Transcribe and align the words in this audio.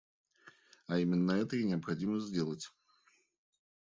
А 0.87 0.97
именно 0.97 1.33
это 1.33 1.57
и 1.57 1.63
необходимо 1.63 2.19
сделать. 2.21 2.71